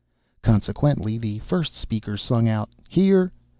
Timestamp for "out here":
2.49-3.31